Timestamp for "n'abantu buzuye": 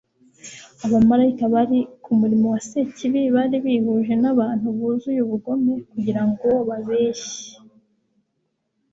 4.21-5.19